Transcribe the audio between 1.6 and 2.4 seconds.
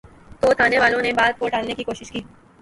کی کوشش کی۔